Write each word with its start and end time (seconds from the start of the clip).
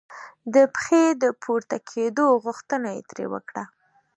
د 0.53 0.55
پښې 0.75 1.03
د 1.21 1.23
پورته 1.41 1.77
کېدو 1.89 2.25
غوښتنه 2.43 2.87
یې 2.95 3.01
ترې 3.09 3.25
وکړه. 3.33 3.63